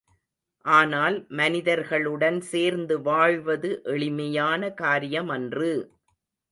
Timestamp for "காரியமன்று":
4.81-5.73